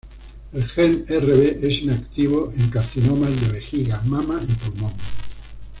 [0.51, 4.93] El gen Rb es inactivo en carcinomas de vejiga, mama y pulmón.